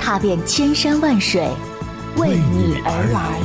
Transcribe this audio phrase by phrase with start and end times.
[0.00, 1.46] 踏遍千山万水，
[2.16, 3.38] 为你而来。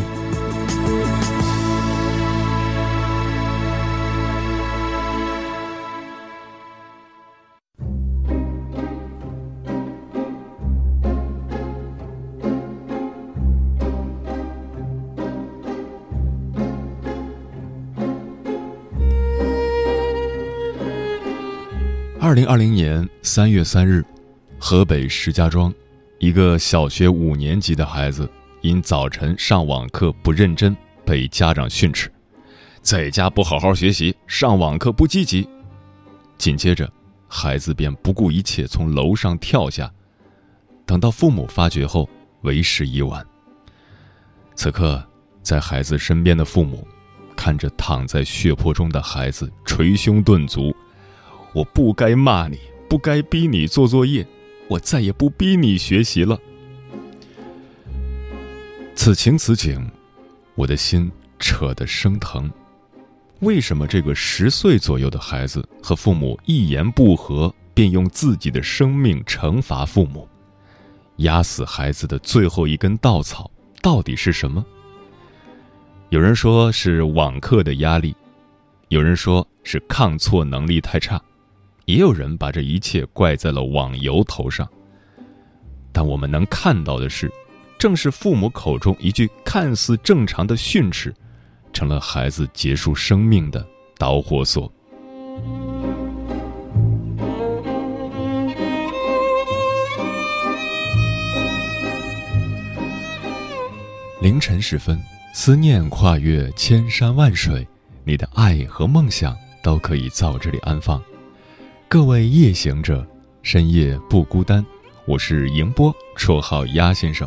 [22.19, 24.03] 二零二零年三月三日，
[24.57, 25.71] 河北石家庄，
[26.19, 28.29] 一个小学五年级的孩子
[28.61, 32.09] 因早晨上网课不认真，被家长训斥，
[32.81, 35.47] 在家不好好学习，上网课不积极。
[36.37, 36.89] 紧接着，
[37.27, 39.91] 孩子便不顾一切从楼上跳下。
[40.85, 42.09] 等到父母发觉后，
[42.41, 43.25] 为时已晚。
[44.55, 45.03] 此刻，
[45.41, 46.87] 在孩子身边的父母，
[47.35, 50.73] 看着躺在血泊中的孩子，捶胸顿足。
[51.53, 52.57] 我不该骂你，
[52.89, 54.25] 不该逼你做作业，
[54.67, 56.39] 我再也不逼你学习了。
[58.95, 59.89] 此情此景，
[60.55, 62.51] 我的心扯得生疼。
[63.41, 70.27] 为什么这个十岁左右的孩子和父母一言不合，便用自己的生命惩罚父母？
[71.17, 73.51] 压死孩子的最后一根稻草
[73.81, 74.65] 到底是什么？
[76.09, 78.15] 有人说是网课的压力，
[78.87, 81.21] 有人说是抗挫能力太差。
[81.85, 84.67] 也有人把这一切怪在了网游头上，
[85.91, 87.31] 但我们能看到的是，
[87.77, 91.13] 正是父母口中一句看似正常的训斥，
[91.71, 93.65] 成了孩子结束生命的
[93.99, 94.71] 导火索。
[104.21, 104.99] 凌晨时分，
[105.35, 107.67] 思念跨越千山万水，
[108.03, 110.99] 你的爱和梦想都可以在我这里安放。
[111.95, 113.07] 各位夜行者，
[113.41, 114.63] 深夜不孤单。
[115.05, 117.25] 我是迎波，绰号鸭先生，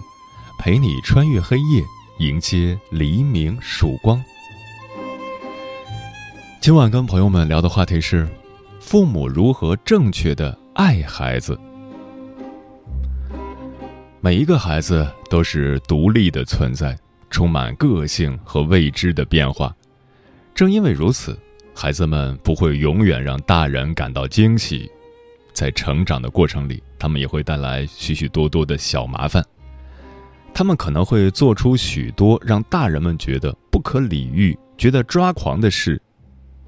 [0.59, 1.83] 陪你穿越黑夜，
[2.19, 4.23] 迎接黎明曙光。
[6.61, 8.29] 今晚跟朋友们聊的话题是：
[8.79, 11.59] 父母如何正确的爱孩子。
[14.21, 16.95] 每一个孩子都是独立的存在，
[17.31, 19.75] 充满个性和未知的变化。
[20.55, 21.35] 正因为如此。
[21.81, 24.91] 孩子们不会永远让大人感到惊喜，
[25.53, 29.41] 在成长的过程里，他们也会带来许许多多的小麻烦。
[30.53, 36.03] 他们可能会做出许多让大人们觉得不可理喻、觉得抓狂的事。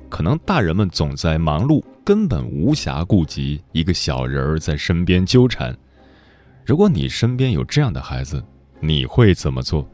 [0.09, 5.77] 可能大人们总在忙碌，根本无暇顾及一个小人儿在身边纠缠。
[6.65, 8.41] 如果你身边有这样的孩子，
[8.79, 9.85] 你会怎么做？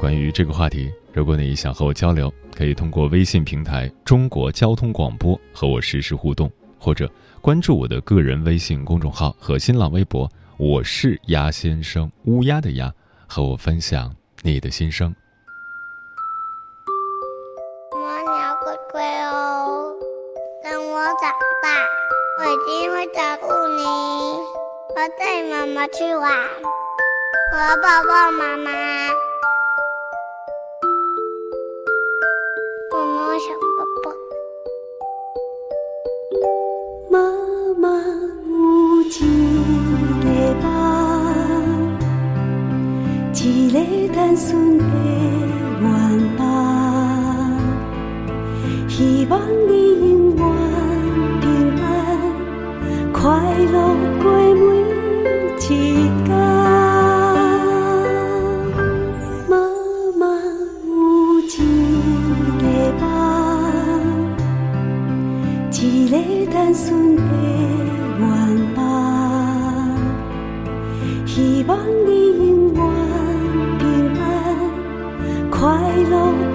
[0.00, 0.90] 关于这个话题。
[1.12, 7.10] 如果你想和我交流，可以通过微信平台“中国交通广播”和我实时互动，或者
[7.40, 12.92] 关注我的个人微信公众号和新浪微博“我是鸭先生”（乌鸦的鸭），
[13.26, 15.12] 和我分享你的心声。
[17.92, 19.92] 妈，你要乖乖哦，
[20.62, 21.32] 等我长
[21.62, 21.74] 大，
[22.38, 23.82] 我一定会照顾你。
[24.90, 26.32] 我带妈妈去玩，
[27.52, 28.70] 我要抱抱妈妈。
[33.38, 34.06] 想抱抱。
[37.10, 37.14] 妈
[37.78, 37.88] 妈
[38.48, 38.52] 有
[39.02, 39.08] 一
[40.22, 40.26] 个
[40.60, 40.66] 梦，
[43.34, 43.36] 一
[43.70, 43.76] 个
[44.12, 44.46] 单纯
[44.78, 44.82] 的
[45.80, 45.84] 愿
[46.38, 46.40] 望，
[48.88, 48.96] 希
[49.30, 49.32] 望
[49.68, 49.70] 你
[50.00, 50.40] 永远
[51.40, 51.46] 平
[51.80, 51.86] 安
[53.12, 53.16] 快
[53.72, 53.74] 乐
[54.20, 54.24] 过
[54.54, 54.60] 每
[55.22, 55.24] 一
[55.60, 56.17] 天。
[72.06, 72.08] 你
[72.38, 72.80] 永远
[73.78, 73.84] 平
[74.20, 74.26] 安
[75.50, 75.58] 快
[76.10, 76.47] 乐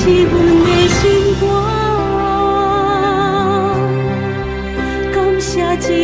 [0.00, 0.32] 是阮
[0.64, 1.00] 的心
[1.40, 1.44] 肝，
[5.12, 5.52] 感谢
[5.92, 5.94] 一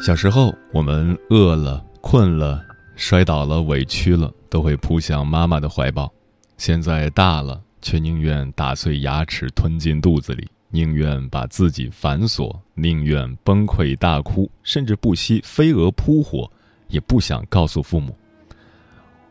[0.00, 2.64] 小时候，我们饿了、困了、
[2.96, 6.10] 摔倒了、委屈了，都会扑向妈妈的怀抱。
[6.56, 16.50] 现在大了，却宁愿打碎牙齿吞进肚子里，宁愿把自己反锁，宁愿崩溃大哭，甚至不惜飞蛾扑火，
[16.88, 18.16] 也不想告诉父母。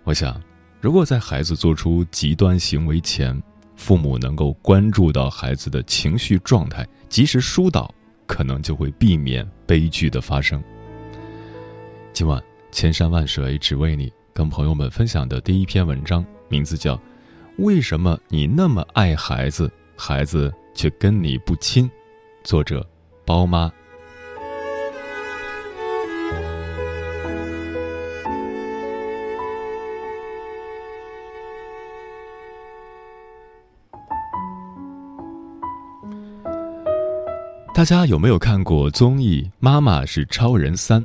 [0.04, 0.40] 我想，
[0.80, 3.42] 如果在孩子做出极端行为前，
[3.76, 7.92] 父母能够关注到孩子的情绪状态，及时疏导。
[8.30, 10.64] 可能就会避免悲剧的发生。
[12.14, 12.42] 今晚
[12.72, 16.96] 千山万水只为你，跟朋友们分享的第一篇文章，名字叫
[17.58, 21.90] 《为什么你那么爱孩子，孩子却跟你不亲》，
[22.44, 22.88] 作者
[23.26, 23.72] 包妈。
[37.80, 41.02] 大家有没有看过综艺《妈妈是超人三》？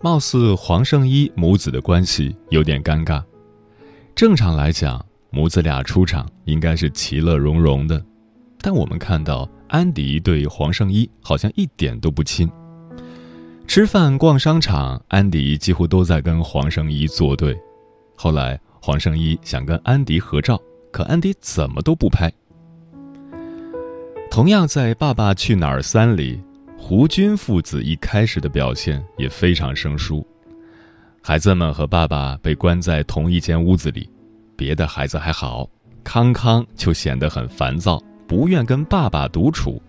[0.00, 3.22] 貌似黄圣依母子的关系有点尴尬。
[4.12, 5.00] 正常来讲，
[5.30, 8.04] 母子俩出场应该是其乐融融的，
[8.60, 12.50] 但我们看到安迪对黄圣依好像一点都不亲。
[13.68, 17.56] 吃饭、逛商场，安迪几乎都在跟黄圣依作对。
[18.16, 20.60] 后来，黄圣依想跟安迪合照，
[20.90, 22.32] 可安迪怎么都不拍。
[24.34, 26.42] 同样在《爸爸去哪儿三》里，
[26.76, 30.26] 胡军父子一开始的表现也非常生疏。
[31.22, 34.10] 孩子们和爸爸被关在同一间屋子里，
[34.56, 35.70] 别的孩子还好，
[36.02, 39.80] 康康就显得很烦躁，不愿跟爸爸独处。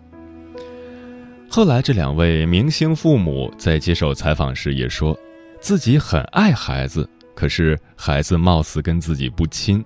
[1.50, 5.18] 后来这两位明星父母在接受采访时也说，
[5.60, 9.84] 自己很爱孩子，可是孩子貌似跟自己不亲，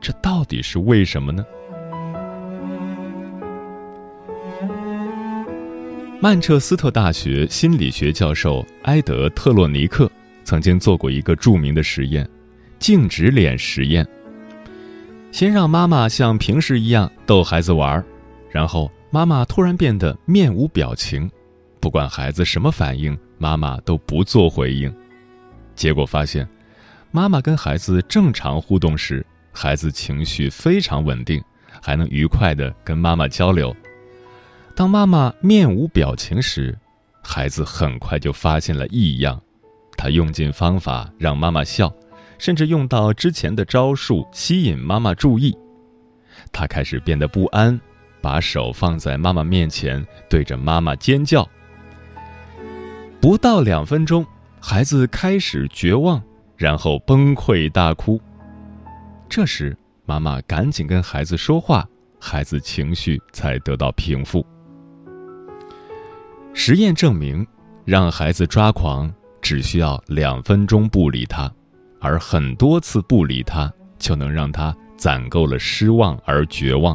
[0.00, 1.44] 这到底是为什么呢？
[6.20, 10.10] 曼彻斯特大学心理学教授埃德特洛尼克
[10.42, 12.28] 曾经做过一个著名的实验——
[12.80, 14.04] 静止脸实验。
[15.30, 18.04] 先让妈妈像平时一样逗孩子玩，
[18.50, 21.30] 然后妈妈突然变得面无表情，
[21.78, 24.92] 不管孩子什么反应，妈妈都不做回应。
[25.76, 26.48] 结果发现，
[27.12, 31.40] 妈妈跟孩子正常互动时，孩子情绪非常稳定，
[31.80, 33.72] 还能愉快地跟妈妈交流。
[34.78, 36.78] 当妈妈面无表情时，
[37.20, 39.42] 孩子很快就发现了异样。
[39.96, 41.92] 他用尽方法让妈妈笑，
[42.38, 45.52] 甚至用到之前的招数吸引妈妈注意。
[46.52, 47.80] 他开始变得不安，
[48.20, 51.44] 把手放在妈妈面前，对着妈妈尖叫。
[53.20, 54.24] 不到两分钟，
[54.60, 56.22] 孩子开始绝望，
[56.56, 58.20] 然后崩溃大哭。
[59.28, 61.84] 这时，妈妈赶紧跟孩子说话，
[62.20, 64.46] 孩子情绪才得到平复。
[66.52, 67.46] 实验证明，
[67.84, 71.50] 让孩子抓狂只需要两分钟不理他，
[72.00, 76.94] 而很多次不理他就能让他攒够了失望而绝望；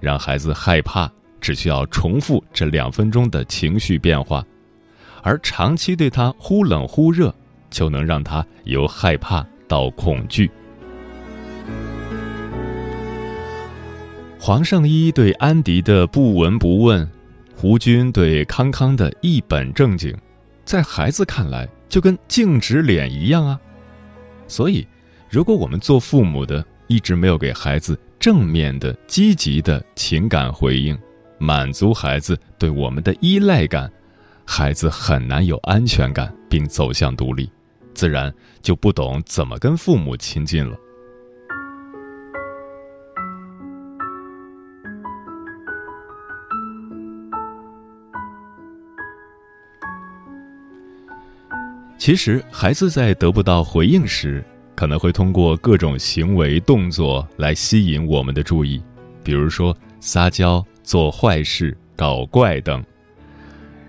[0.00, 4.44] 让孩子害怕只需要重复这两分钟的情绪变化，
[5.22, 7.34] 而长期对他忽冷忽热
[7.68, 10.50] 就能让他由害怕到恐惧。
[14.38, 17.08] 黄圣依对安迪的不闻不问。
[17.62, 20.12] 胡军对康康的一本正经，
[20.64, 23.56] 在孩子看来就跟静止脸一样啊。
[24.48, 24.84] 所以，
[25.30, 30.98] 如果我们做父母的一直没有给孩子正面的、积极的情感回应，
[31.38, 33.88] 满足孩子对我们的依赖感，
[34.44, 37.48] 孩子很难有安全感，并走向独立，
[37.94, 40.76] 自然就不懂怎么跟父母亲近了。
[52.04, 54.44] 其实，孩子在得不到回应时，
[54.74, 58.82] 可能会通过各种行为动作来吸引我们的注意，
[59.22, 62.84] 比如说撒娇、做坏事、搞怪等。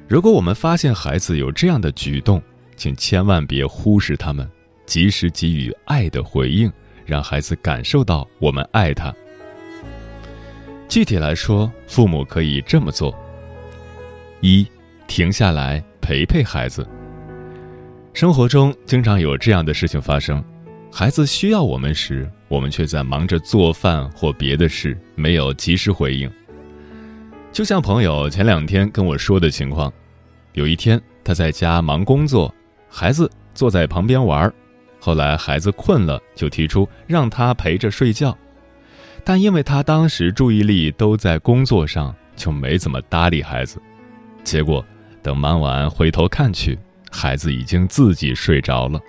[0.07, 2.39] 如果我们发现孩子有这样的举动，
[2.75, 4.47] 请千万别忽视他们，
[4.85, 6.71] 及时给予爱的回应，
[7.07, 9.11] 让孩子感受到我们爱他。
[10.87, 13.11] 具体来说，父母可以这么做：
[14.41, 14.67] 一、
[15.07, 16.87] 停下来陪陪孩子。
[18.13, 20.41] 生活中经常有这样的事情发生，
[20.91, 26.31] 孩子需要我们时，我们却在忙着做饭或别的事，没有及时回应。
[27.51, 29.91] 就像朋友前两天跟我说的情况，
[30.53, 32.53] 有一天他在家忙工作，
[32.87, 34.51] 孩子坐在旁边玩，
[34.99, 38.37] 后来孩子困了，就提出让他陪着睡觉，
[39.23, 43.81] 但因为他当时注意力都在工作上，就没怎么搭理孩子，
[44.43, 44.85] 结果
[45.23, 46.77] 等忙完回头看去。
[47.13, 48.99] 孩子已经自己睡着了。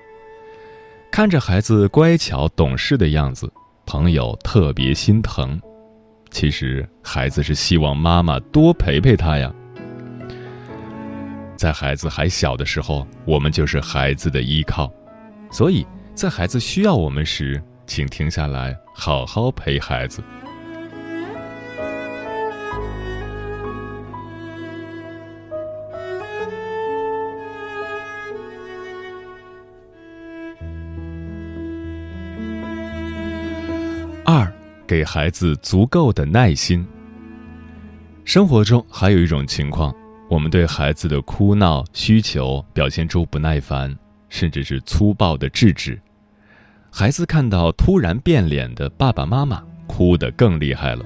[1.10, 3.50] 看着孩子乖巧懂事的样子，
[3.86, 5.58] 朋友特别心疼。
[6.30, 9.52] 其实孩子是希望妈妈多陪陪他呀。
[11.56, 14.92] 在孩子还小的时候，我们就是孩子的依靠，
[15.50, 20.22] 所以在孩子需要我们时，请停下来好好陪孩子。
[34.86, 36.86] 给孩子足够的耐心。
[38.24, 39.94] 生活中还有一种情况，
[40.30, 43.94] 我们对孩子的哭闹需求表现出不耐烦，
[44.28, 46.00] 甚至是粗暴的制止。
[46.90, 51.04] 孩子看到突然变脸的爸爸妈妈，哭得更厉害了。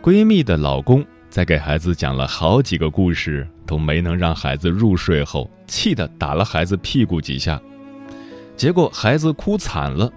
[0.00, 7.60] 闺蜜的老公在给孩子讲了好几个故事，都没能让孩子入睡后，气得打了孩子屁股几下，
[8.56, 10.10] 结果孩子哭惨了。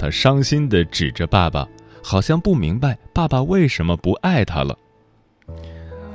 [0.00, 1.68] 她伤心地指着爸爸，
[2.02, 4.74] 好像不明白爸爸为什么不爱她了。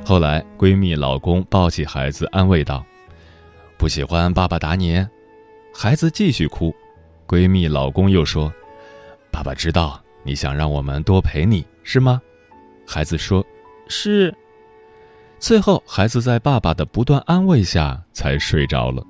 [0.04, 2.84] 后来，闺蜜老公抱起孩子，安慰道
[3.78, 5.06] ：“不喜欢爸爸打你。”
[5.72, 6.74] 孩子继续哭。
[7.28, 8.52] 闺蜜老公又说
[9.30, 12.20] ：“爸爸知道你想让我们多陪你，是吗？”
[12.88, 13.46] 孩子说
[13.88, 14.34] ：“是。”
[15.38, 19.06] 最后，孩子在爸爸的不断安慰下才睡着了。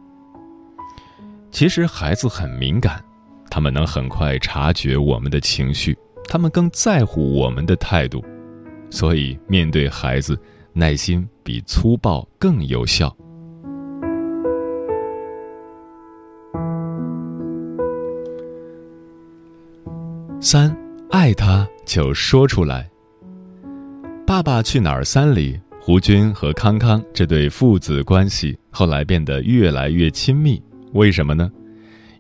[1.49, 3.01] 其实，孩子很敏感。
[3.55, 5.97] 他们能很快察觉我们的情绪，
[6.27, 8.21] 他们更在乎我们的态度，
[8.89, 10.37] 所以面对孩子，
[10.73, 13.15] 耐心比粗暴更有效。
[20.41, 20.75] 三，
[21.09, 22.89] 爱他就说出来。
[24.25, 31.49] 《爸爸去哪儿三》里，胡军和康康这对父子关系后来变得越来越亲密，为什么呢？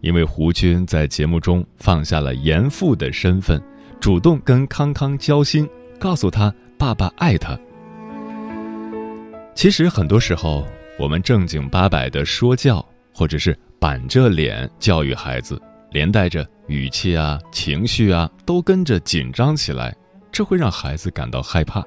[0.05, 3.59] 因为胡军在节目中放下了严父的身份，
[3.99, 5.67] 主动跟康康交心，
[5.99, 7.59] 告诉他爸爸爱他。
[9.55, 10.63] 其实很多时候，
[10.99, 15.59] 我们正经八百的说教，或者是板着脸教育孩子，
[15.89, 19.91] 连带着语气啊、情绪啊都跟着紧张起来，
[20.31, 21.83] 这会让孩子感到害怕。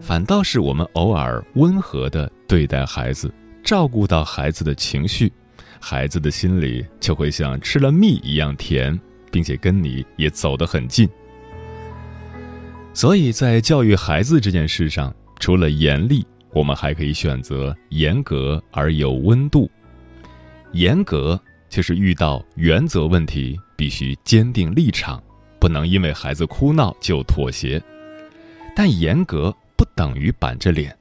[0.00, 3.28] 反倒是我们偶尔温和的对待孩子，
[3.64, 5.32] 照顾到孩子的情绪。
[5.80, 8.98] 孩子的心里就会像吃了蜜一样甜，
[9.30, 11.08] 并且跟你也走得很近。
[12.94, 19.70] 所以在教育孩子这件事上，除了严厉，我们还可以选择严格而有温度。
[20.72, 25.22] 严格就是遇到原则问题必须坚定立场，
[25.60, 27.80] 不能因为孩子哭闹就妥协。
[28.74, 30.96] 但严格不等于板着脸，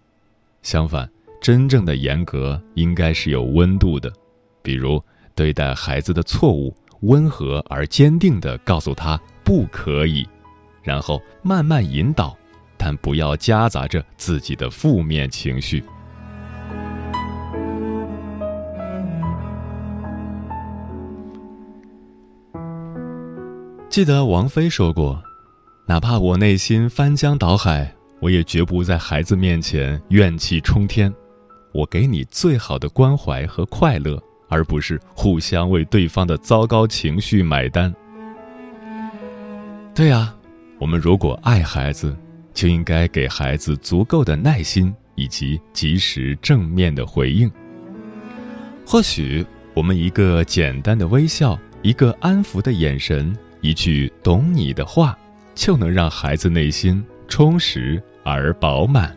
[0.61, 1.09] 相反，
[1.41, 4.11] 真正的严格应该是有温度的。
[4.67, 5.01] 比如
[5.33, 10.27] 对待孩子的错误，温和而坚定地告诉他不可以，
[10.83, 12.37] 然后慢慢引导，
[12.75, 15.81] 但不要夹杂着自己的负面情绪。
[23.87, 25.23] 记得王菲说过
[25.87, 31.13] ：“哪怕我内心翻江倒海，我也绝不在孩子面前怨气冲天。
[31.71, 37.93] 我给你最好的关怀和快乐。”而不是互相为对方的糟糕情绪买单。
[39.93, 40.35] 对啊，
[40.77, 42.15] 我们如果爱孩子，
[42.53, 47.51] 就应该给孩子足够的耐心以及及时正面的回应。
[48.85, 55.17] 或许，我们一个简单的微笑，一个安抚的眼神，一句懂你的话，
[55.55, 59.16] 就能让孩子内心充实而饱满。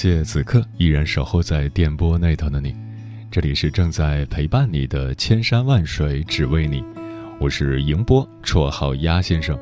[0.00, 2.72] 谢此刻依然守候在电波那头的你，
[3.32, 6.84] 这里是正在陪伴你的千山万水只为你，
[7.40, 9.58] 我是迎波，绰号鸭先生，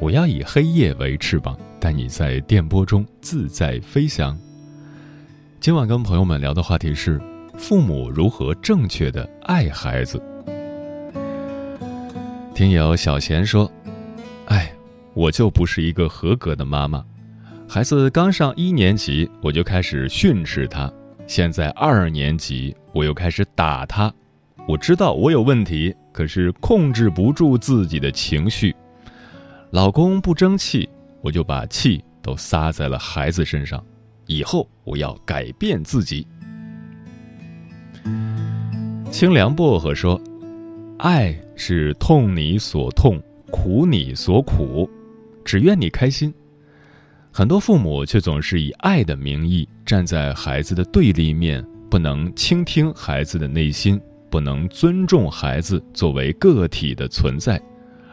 [0.00, 4.38] 我要以黑夜为翅膀，带你在电波中自在飞翔。
[5.58, 7.20] 今晚跟朋友们聊的话题是
[7.58, 10.22] 父母如何正确的爱孩子。
[12.54, 13.68] 听友小贤说
[14.46, 14.72] ：“哎，
[15.14, 17.04] 我就不是一个合格的妈妈。”
[17.72, 20.92] 孩子刚上一年级，我就开始训斥他；
[21.28, 24.12] 现在二年级，我又开始打他。
[24.66, 28.74] 我知道我有问题，可是控制不住自己的情绪。
[29.70, 30.88] 老公不争气，
[31.20, 33.80] 我就把气都撒在了孩子身上。
[34.26, 36.26] 以后我要改变自己。
[39.12, 40.20] 清凉薄荷说
[40.98, 44.90] ：“爱是痛你所痛，苦你所苦，
[45.44, 46.34] 只愿你开心。”
[47.32, 57.60] 很多父母却总是以爱的名义站在孩子的对立面，不能倾听孩子的内心，不能尊重孩子作为个体的存在，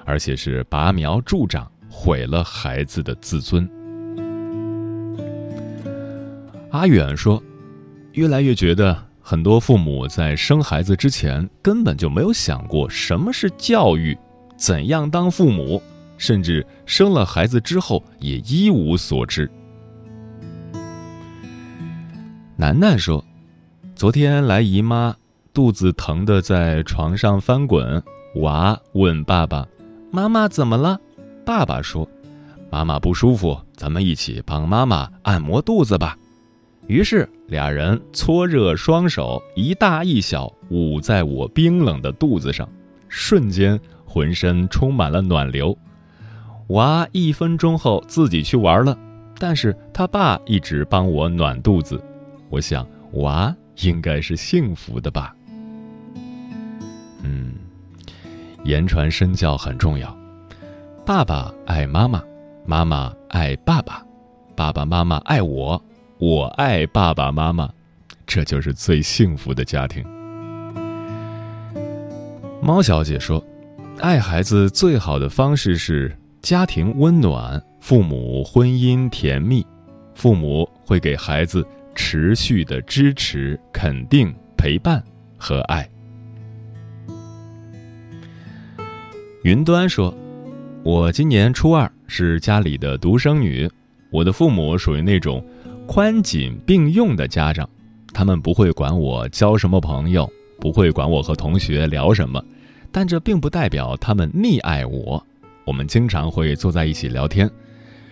[0.06, 3.67] 而且是拔苗助长，毁了孩子的自尊。
[6.69, 7.41] 阿远说
[8.13, 14.15] ：“越来越觉得，很多父母在生孩子之前根本就没有想过什么是教育，
[14.56, 15.82] 怎样当父母。”
[16.17, 19.49] 甚至生了孩子之后也一无所知。
[22.56, 23.23] 楠楠说
[23.95, 25.15] ：“昨天来姨妈，
[25.53, 28.01] 肚子疼的在床上翻滚。
[28.38, 29.67] 娃问爸爸
[30.12, 30.99] ：‘妈妈怎么了？’
[31.45, 32.10] 爸爸说
[32.71, 36.17] ：‘妈妈不舒服，咱们一起帮妈妈按摩肚子吧。’
[36.88, 42.67] 于是俩人搓热双手，一大一小捂在我冰冷的肚子上，
[43.08, 45.77] 瞬间浑身充满了暖流。”
[46.67, 48.97] 娃一分钟后自己去玩了，
[49.39, 52.03] 但是他爸一直帮我暖肚子。
[52.49, 55.34] 我想娃应该是幸福的吧。
[57.23, 57.53] 嗯，
[58.65, 60.13] 言传身教很重要。
[61.06, 62.21] 爸爸爱妈妈，
[62.65, 64.06] 妈妈爱爸爸，
[64.53, 65.82] 爸爸妈妈爱我，
[66.17, 67.69] 我爱爸爸妈妈，
[68.25, 70.03] 这就是最幸福的家庭。
[72.62, 73.41] 猫小姐说
[74.01, 76.13] ：“爱孩子最好的方式是。”
[76.47, 79.67] 家庭温暖，父母婚姻甜蜜，
[80.15, 85.03] 父母会给孩子持续的支持、肯定、陪伴
[85.38, 85.86] 和爱。
[89.43, 90.15] 云端说
[90.83, 93.69] ：“我今年初二，是家里的独生女。
[94.10, 95.45] 我的父母属于那种
[95.86, 97.69] 宽紧并用的家长，
[98.13, 100.31] 他们不会管我交什么朋友，
[100.62, 102.41] 不会管我和同学聊什么，
[102.89, 105.21] 但这并不代表他们溺爱我。”
[105.67, 107.51] 我们经常会坐在一起聊天，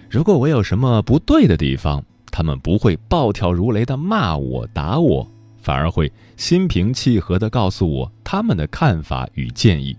[0.09, 5.25] 如果我有什么不对的地方，他们不会暴跳如雷的骂我、打我，
[5.61, 9.95] 反而会心平气和地告诉我他们的看法与建议。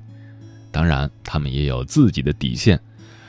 [0.71, 2.79] 当然，他们也有自己的底线，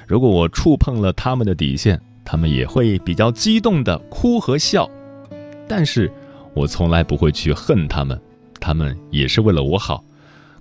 [0.05, 4.89] 如果我触碰了他们的底线，他们也会比较激动的哭和笑。
[5.69, 6.11] 但是，
[6.53, 8.19] 我从来不会去恨他们，
[8.59, 10.03] 他们也是为了我好。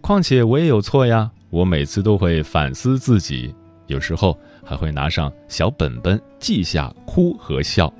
[0.01, 1.33] 况且我也有错呀。
[1.57, 3.55] 我每次都会反思自己，
[3.87, 7.91] 有时候还会拿上小本本记下哭和笑。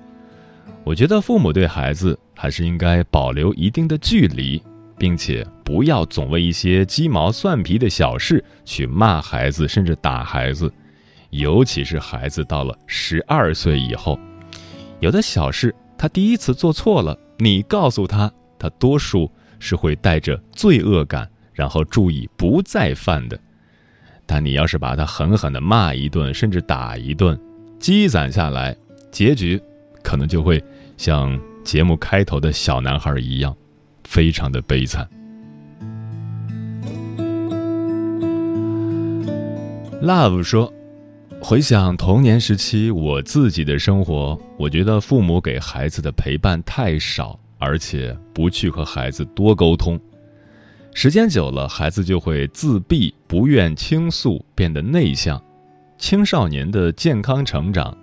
[0.85, 4.63] 我觉得父母对孩子还是应该保留一定的距离，
[4.99, 10.71] 并且不要总为一些鸡毛蒜皮的小事去骂孩子，甚至打孩子。
[11.31, 14.19] 尤其是孩子到了十二岁以后，
[15.01, 23.41] 有的小事，他第一次做错了，你告诉他，他多数是会带着罪恶感，然后注意不再犯的。
[24.27, 27.39] 但你要是把他狠狠的骂一顿，甚至打一顿，
[27.79, 28.77] 积攒下来，
[29.11, 29.61] 结局
[30.03, 30.63] 可能就会
[30.97, 33.57] 像节目开头的小男孩一样，
[34.05, 35.09] 非常的悲惨。
[40.03, 40.73] Love 说。
[41.39, 50.01] 回想童年时期我自己的生活，我觉得父母给孩子的陪伴太少，而且不去和孩子多沟通。
[50.99, 55.39] 时间久了，孩子就会自闭，不愿倾诉，变得内向。
[55.99, 57.95] 青少年的健康成长，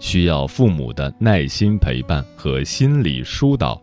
[0.00, 3.80] 需要父母的耐心陪伴和心理疏导。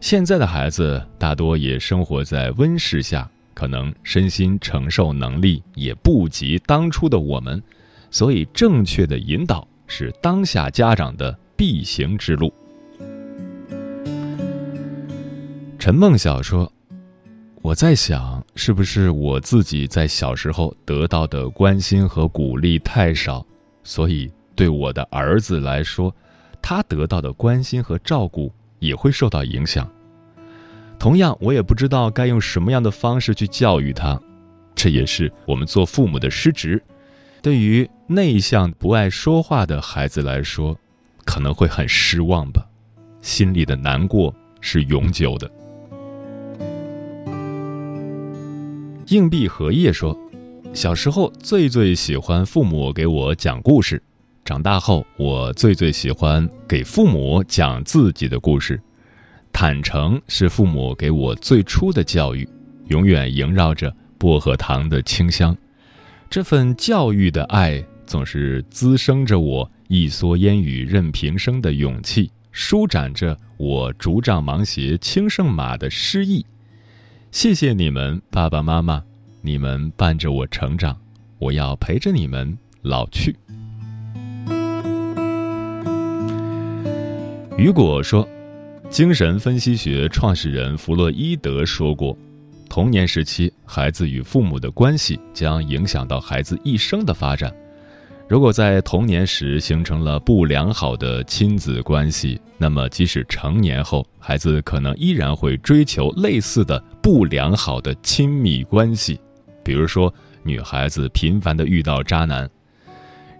[0.00, 7.62] 现在的孩子大多也生活在温室下，可能身心承受能力也不及当初的我们。
[8.10, 12.50] 所以，正确的引导是当下家长的必行之路。
[15.78, 16.72] 陈梦晓说
[17.64, 23.42] ：“我在想，是不是我自己在小时候得到的关心和鼓励太少，
[23.82, 26.14] 所以对我的儿子来说，
[26.60, 29.90] 他得到的关心和照顾也会受到影响。
[30.98, 34.20] 同样，我也不知道该用什么样的方式去教育他，
[34.74, 36.82] 这也是我们做父母的失职。”
[37.40, 40.78] 对于内向不爱说话的孩子来说，
[41.24, 42.62] 可能会很失望吧，
[43.22, 45.50] 心里的难过是永久的。
[49.08, 50.18] 硬币荷叶说
[50.72, 54.02] ：“小时候最最喜欢父母给我讲故事，
[54.44, 58.80] 长大后我最最喜欢给父母讲自己的故事。
[59.52, 62.48] 坦诚是父母给我最初的教育，
[62.88, 65.54] 永远萦绕着薄荷糖的清香。”
[66.30, 76.44] 这份教育的爱，总是滋生着我一蓑烟雨任平生的勇气，舒展着我竹杖芒鞋轻胜马的诗意。
[77.34, 79.02] 谢谢你们，爸爸妈妈，
[79.40, 80.96] 你们伴着我成长，
[81.40, 83.34] 我要陪着你们老去。
[87.58, 88.26] 雨果说，
[88.88, 92.16] 精神分析学创始人弗洛伊德说过。
[92.70, 97.52] 童年时期，孩子与父母的关系将影响到孩子一生的发展。
[98.26, 109.20] 如果在童年时形成了不良好的亲子关系，那么即使成年后，孩子可能依然会追求类似的不良好的亲密关系。
[109.62, 112.48] 比如说，女孩子频繁的遇到渣男。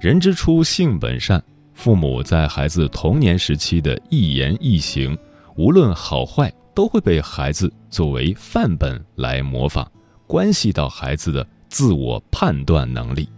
[0.00, 1.42] 人之初，性本善。
[1.72, 5.16] 父母在孩子童年时期的一言一行，
[5.56, 6.52] 无论好坏。
[6.74, 9.88] 都会被孩子作为范本来模仿，
[10.26, 13.28] 关系到孩子的自我判断能力。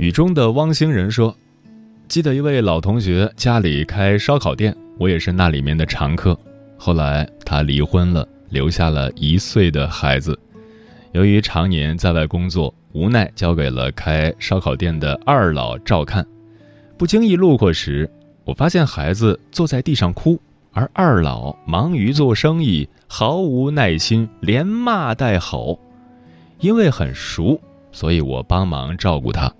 [0.00, 1.36] 雨中的汪星人说
[2.08, 6.34] ：“记得一位老同学家里开烧烤店，我也是那里面的常客。
[6.78, 10.38] 后来他离婚了，留下了一岁的孩子。
[11.12, 16.26] 由于常年在外工作。”无奈交给了开烧烤店的二老照看，
[16.98, 18.10] 不经意路过时，
[18.44, 20.40] 我发现孩子坐在地上哭，
[20.72, 25.78] 而二老忙于做生意，毫无耐心，连骂带吼。
[26.58, 27.60] 因为很熟，
[27.92, 29.54] 所以我帮忙照顾他。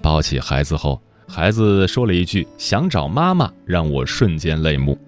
[0.00, 4.98] 抱起孩子后，孩子说了一句“想找妈妈”，让我瞬间泪目。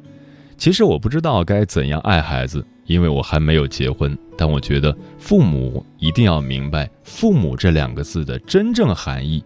[0.56, 2.64] 其实我不知道该怎样爱孩子。
[2.88, 9.44] 因为我还没有结婚，但我觉得父母一定要明白“父母”这两个字的真正含义。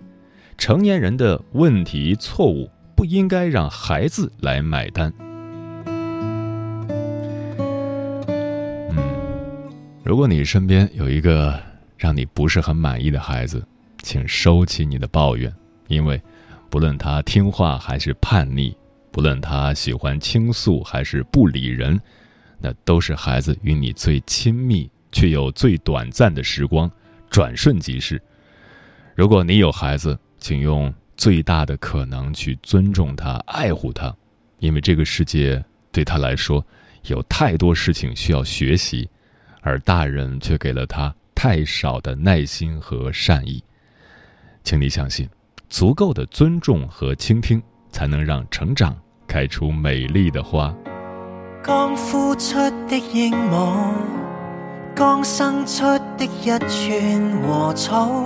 [0.56, 5.12] 成年人的问题错误不应该让孩子来买单。
[8.28, 8.96] 嗯，
[10.04, 11.58] 如果你身边有一个
[11.98, 13.60] 让你不是很满意的孩子，
[14.02, 15.52] 请收起你的抱怨，
[15.88, 16.20] 因为
[16.68, 18.76] 不论他听话还是叛逆，
[19.10, 21.98] 不论他喜欢倾诉还是不理人。
[22.64, 26.88] 那都是孩子与你最亲密却又最短暂的时光，
[27.28, 28.22] 转瞬即逝。
[29.16, 34.14] 如果你有孩子，请用最大的可能去尊重他、爱护他，
[34.60, 36.64] 因为这个世界对他来说
[37.06, 39.08] 有太多事情需要学习，
[39.60, 43.62] 而大人却给了他太少的耐心和善意。
[44.64, 45.28] 请你相信，
[45.68, 48.96] 足够的尊重和倾听，才能让成长
[49.26, 50.74] 开出美丽的花。
[51.62, 53.72] 刚孵出的鹦鹉，
[54.94, 55.84] 刚生出
[56.16, 58.24] 的一串禾草，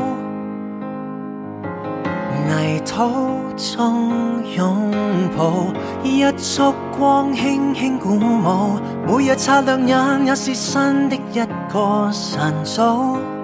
[2.46, 3.10] 泥土
[3.56, 4.90] 中拥
[5.36, 5.72] 抱，
[6.02, 13.35] 一束光轻轻鼓舞，每日擦亮眼也是新的一个晨早。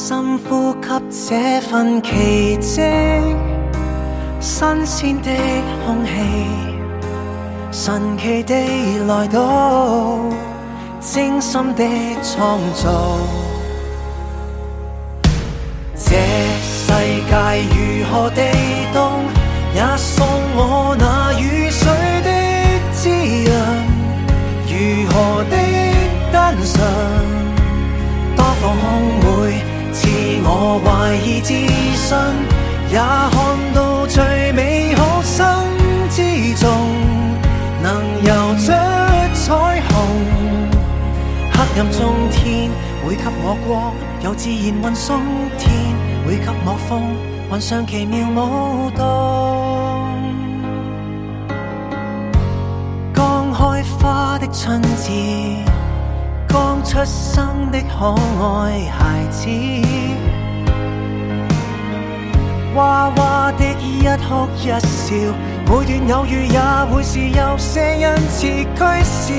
[0.00, 2.80] 深呼吸这份奇迹，
[4.38, 5.28] 新鲜的
[5.84, 6.12] 空气，
[7.72, 8.54] 神奇地
[9.08, 10.20] 来到，
[11.00, 11.84] 精心的
[12.22, 13.18] 创造。
[15.96, 16.14] 这
[16.62, 16.92] 世
[17.28, 17.34] 界
[17.68, 18.40] 如何地
[18.94, 19.24] 冻，
[19.74, 20.24] 也送
[30.60, 32.18] 我怀疑自信，
[32.90, 33.32] 也看
[33.72, 35.46] 到最美好生
[36.10, 36.68] 之中，
[37.80, 38.72] 能游出
[39.34, 39.94] 彩虹。
[41.52, 42.70] 黑暗中天
[43.06, 43.94] 会给我光，
[44.24, 45.20] 有自然运送
[45.56, 45.70] 天
[46.26, 47.02] 会给我风，
[47.52, 49.06] 云上奇妙舞动。
[53.14, 55.62] 刚开花的春节，
[56.48, 59.48] 刚出生的可爱孩子，
[62.78, 65.16] 娃娃的一哭一笑，
[65.66, 69.32] 每段偶遇也会是有些恩赐驱使。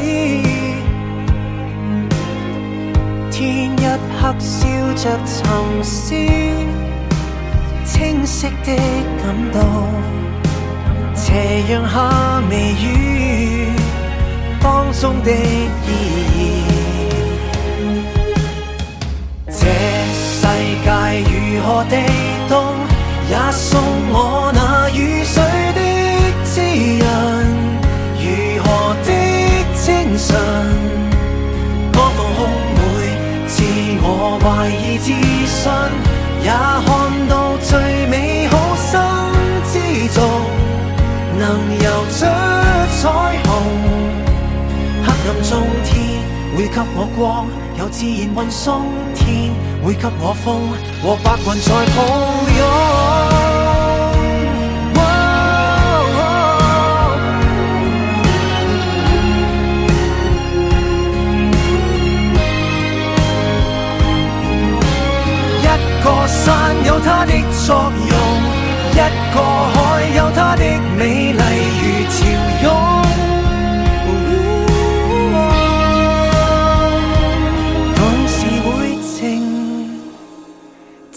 [3.31, 3.81] 天一
[4.19, 5.39] 黑，笑着沉
[5.81, 6.13] 思，
[7.85, 8.75] 清晰的
[9.23, 9.23] 感
[9.53, 9.57] 到
[11.15, 12.51] 斜阳下微
[12.83, 13.69] 雨
[14.61, 15.89] 当中的意
[16.35, 16.37] 义。
[19.47, 19.65] 这
[20.13, 20.45] 世
[20.83, 20.89] 界
[21.23, 21.31] 如
[21.63, 21.95] 何地
[22.49, 22.55] 冻，
[23.29, 23.79] 也送
[24.11, 25.43] 我那雨水
[25.75, 25.81] 的
[26.43, 27.03] 滋润。
[28.17, 28.25] 如
[28.63, 28.65] 何
[29.05, 29.09] 的
[29.75, 30.35] 精神，
[31.91, 32.39] 多放空
[32.75, 32.81] 会
[33.47, 33.53] 自
[34.01, 35.07] 我怀疑自
[35.45, 35.71] 信，
[36.43, 36.87] 也看
[37.29, 38.91] 到最美好生
[39.71, 39.73] 之
[40.11, 40.17] 中，
[41.37, 41.43] 能
[41.77, 42.25] 游出
[42.97, 43.01] 彩
[43.45, 43.47] 虹。
[45.05, 45.51] 黑暗中
[45.85, 45.87] 天
[46.57, 47.45] 会给我光，
[47.77, 48.85] 有自然运送
[49.89, 50.69] 会给我风
[51.01, 51.99] 和白云在抱
[52.57, 52.61] 拥。
[65.63, 65.65] 一
[66.03, 66.37] 个山
[66.85, 67.33] 有它的
[67.65, 68.13] 作用，
[68.93, 68.95] 一
[69.33, 69.41] 个
[69.73, 69.77] 海
[70.15, 70.63] 有它的
[70.99, 71.41] 美丽
[71.81, 72.15] 如潮
[72.61, 72.98] 涌。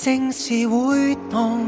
[0.04, 1.60] 正是会动。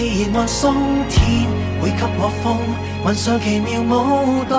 [0.00, 0.74] 自然还送
[1.10, 1.46] 天
[1.78, 2.56] 会给我风，
[3.06, 4.56] 云上奇妙舞动。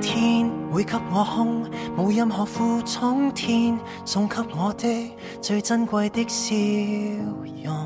[0.00, 1.62] 天会给我空，
[1.96, 6.56] 无任何负重，天送给我的最珍贵的笑
[7.62, 7.83] 容。